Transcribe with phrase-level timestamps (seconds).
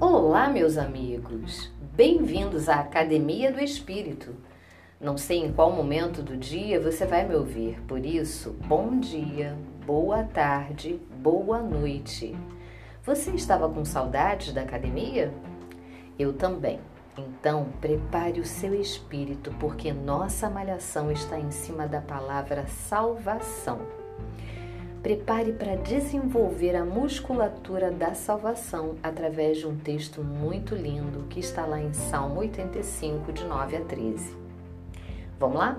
[0.00, 1.70] Olá, meus amigos!
[1.94, 4.34] Bem-vindos à Academia do Espírito.
[5.00, 9.56] Não sei em qual momento do dia você vai me ouvir, por isso, bom dia,
[9.86, 12.36] boa tarde, boa noite.
[13.04, 15.32] Você estava com saudades da academia?
[16.18, 16.80] Eu também.
[17.16, 23.80] Então, prepare o seu espírito, porque nossa malhação está em cima da palavra salvação.
[25.04, 31.66] Prepare para desenvolver a musculatura da salvação através de um texto muito lindo que está
[31.66, 34.34] lá em Salmo 85, de 9 a 13.
[35.38, 35.78] Vamos lá?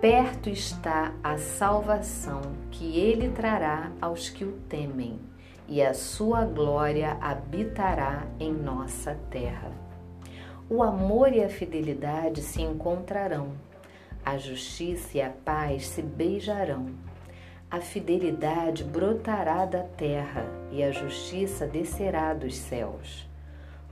[0.00, 5.20] Perto está a salvação que ele trará aos que o temem,
[5.68, 9.70] e a sua glória habitará em nossa terra.
[10.70, 13.50] O amor e a fidelidade se encontrarão,
[14.24, 16.86] a justiça e a paz se beijarão
[17.70, 23.28] a fidelidade brotará da terra e a justiça descerá dos céus.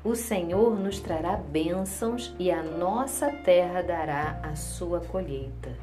[0.02, 5.74] O Senhor nos trará bênçãos e a nossa terra dará a sua colheita.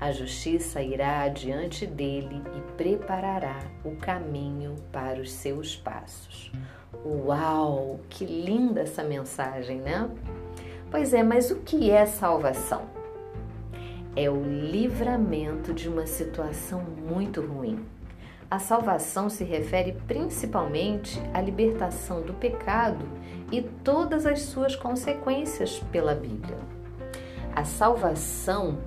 [0.00, 6.50] A justiça irá adiante dele e preparará o caminho para os seus passos.
[7.04, 10.10] Uau, que linda essa mensagem, né?
[10.90, 12.99] Pois é, mas o que é salvação?
[14.16, 17.84] É o livramento de uma situação muito ruim.
[18.50, 23.06] A salvação se refere principalmente à libertação do pecado
[23.52, 26.58] e todas as suas consequências pela Bíblia.
[27.54, 28.78] A salvação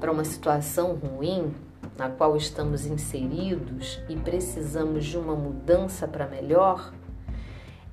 [0.00, 1.54] para uma situação ruim
[1.96, 6.92] na qual estamos inseridos e precisamos de uma mudança para melhor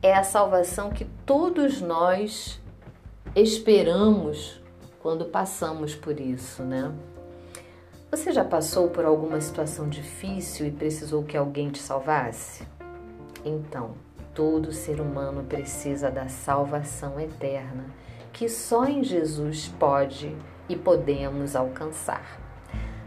[0.01, 2.59] é a salvação que todos nós
[3.35, 4.62] esperamos
[5.03, 6.91] quando passamos por isso, né?
[8.09, 12.65] Você já passou por alguma situação difícil e precisou que alguém te salvasse?
[13.43, 13.95] Então,
[14.33, 17.85] todo ser humano precisa da salvação eterna
[18.31, 20.35] que só em Jesus pode
[20.69, 22.39] e podemos alcançar.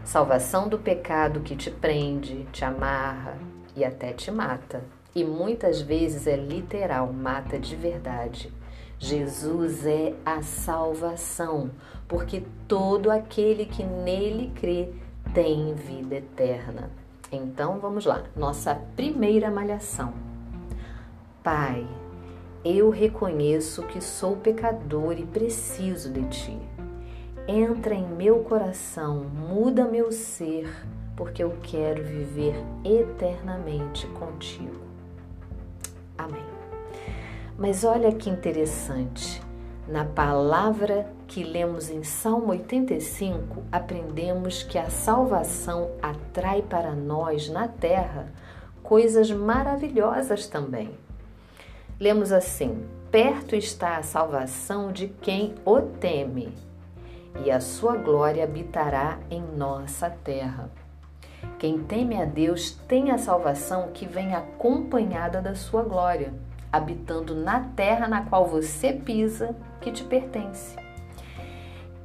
[0.03, 3.37] Salvação do pecado que te prende, te amarra
[3.75, 4.83] e até te mata.
[5.13, 8.53] E muitas vezes é literal, mata de verdade.
[8.99, 11.69] Jesus é a salvação,
[12.07, 14.89] porque todo aquele que nele crê
[15.33, 16.89] tem vida eterna.
[17.31, 20.13] Então vamos lá, nossa primeira malhação.
[21.43, 21.87] Pai,
[22.65, 26.57] eu reconheço que sou pecador e preciso de ti.
[27.47, 30.69] Entra em meu coração, muda meu ser,
[31.15, 34.81] porque eu quero viver eternamente contigo.
[36.17, 36.56] Amém.
[37.57, 39.41] Mas olha que interessante.
[39.87, 47.67] Na palavra que lemos em Salmo 85, aprendemos que a salvação atrai para nós na
[47.67, 48.31] terra
[48.83, 50.91] coisas maravilhosas também.
[51.99, 56.53] Lemos assim: Perto está a salvação de quem o teme,
[57.43, 60.69] e a sua glória habitará em nossa terra.
[61.57, 66.33] Quem teme a Deus tem a salvação que vem acompanhada da sua glória
[66.71, 70.75] habitando na terra na qual você pisa, que te pertence.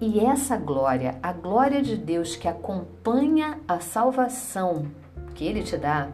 [0.01, 4.87] E essa glória, a glória de Deus que acompanha a salvação
[5.35, 6.09] que Ele te dá,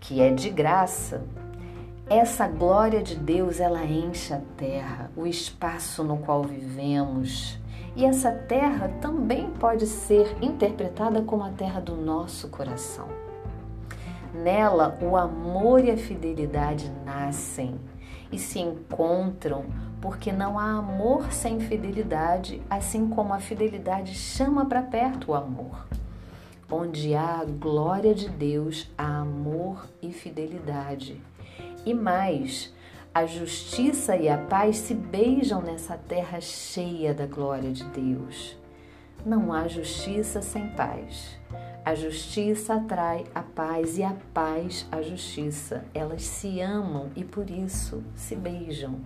[0.00, 1.24] que é de graça,
[2.08, 7.58] essa glória de Deus ela enche a terra, o espaço no qual vivemos.
[7.96, 13.08] E essa terra também pode ser interpretada como a terra do nosso coração.
[14.34, 17.78] Nela, o amor e a fidelidade nascem
[18.32, 19.66] e se encontram,
[20.00, 25.86] porque não há amor sem fidelidade, assim como a fidelidade chama para perto o amor.
[26.68, 31.22] Onde há a glória de Deus, há amor e fidelidade.
[31.86, 32.74] E mais,
[33.14, 38.58] a justiça e a paz se beijam nessa terra cheia da glória de Deus.
[39.24, 41.38] Não há justiça sem paz.
[41.84, 45.84] A justiça atrai a paz e a paz a justiça.
[45.92, 49.00] Elas se amam e por isso se beijam.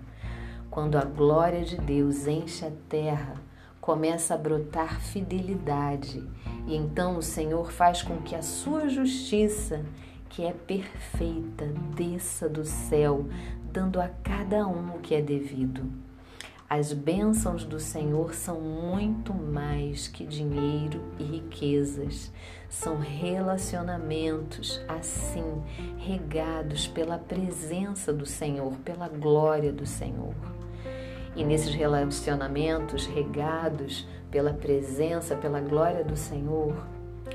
[0.70, 3.34] Quando a glória de Deus enche a terra,
[3.80, 6.22] começa a brotar fidelidade,
[6.68, 9.84] e então o Senhor faz com que a sua justiça,
[10.28, 11.66] que é perfeita,
[11.96, 13.26] desça do céu,
[13.72, 16.07] dando a cada um o que é devido.
[16.68, 22.30] As bênçãos do Senhor são muito mais que dinheiro e riquezas.
[22.68, 25.62] São relacionamentos assim,
[25.96, 30.34] regados pela presença do Senhor, pela glória do Senhor.
[31.34, 36.76] E nesses relacionamentos regados pela presença, pela glória do Senhor,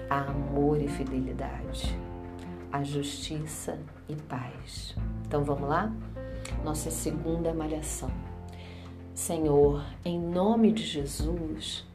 [0.09, 1.97] há amor e fidelidade,
[2.71, 4.95] há justiça e paz.
[5.25, 5.91] Então vamos lá?
[6.63, 8.11] nossa segunda malhação.
[9.23, 11.87] Senhor, em nome de Jesus,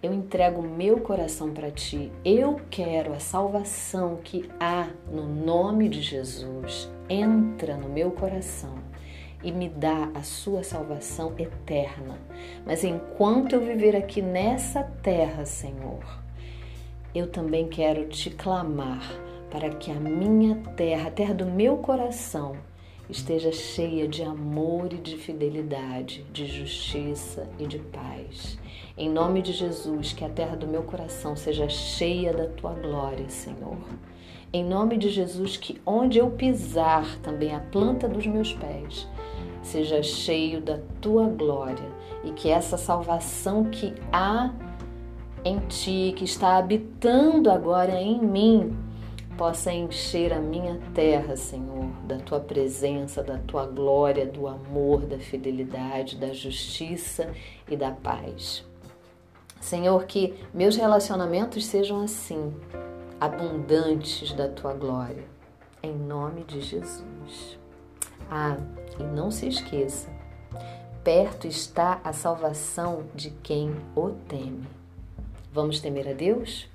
[0.00, 2.12] eu entrego meu coração para ti.
[2.24, 6.88] Eu quero a salvação que há no nome de Jesus.
[7.08, 8.78] Entra no meu coração
[9.42, 12.20] e me dá a sua salvação eterna.
[12.64, 16.04] Mas enquanto eu viver aqui nessa terra, Senhor,
[17.12, 19.02] eu também quero te clamar
[19.50, 22.54] para que a minha terra, a terra do meu coração,
[23.08, 28.58] esteja cheia de amor e de fidelidade, de justiça e de paz.
[28.96, 33.28] Em nome de Jesus, que a terra do meu coração seja cheia da tua glória,
[33.28, 33.78] Senhor.
[34.52, 39.06] Em nome de Jesus, que onde eu pisar, também a planta dos meus pés,
[39.62, 41.84] seja cheio da tua glória
[42.24, 44.52] e que essa salvação que há
[45.44, 48.76] em ti, que está habitando agora em mim,
[49.36, 55.18] possa encher a minha terra, Senhor, da tua presença, da tua glória, do amor, da
[55.18, 57.32] fidelidade, da justiça
[57.68, 58.64] e da paz.
[59.60, 62.54] Senhor, que meus relacionamentos sejam assim,
[63.20, 65.24] abundantes da tua glória,
[65.82, 67.58] em nome de Jesus.
[68.30, 68.56] Ah,
[68.98, 70.08] e não se esqueça,
[71.04, 74.66] perto está a salvação de quem o teme.
[75.52, 76.68] Vamos temer a Deus?